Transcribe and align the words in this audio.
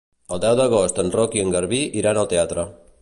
El 0.35 0.39
deu 0.45 0.55
d'agost 0.59 1.01
en 1.03 1.13
Roc 1.17 1.37
i 1.39 1.43
en 1.43 1.53
Garbí 1.57 1.83
iran 2.03 2.21
al 2.23 2.31
teatre. 2.33 2.65